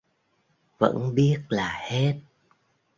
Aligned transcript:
vẫn 0.77 1.15
biết 1.15 1.39
là 1.49 1.73
hết 1.89 2.15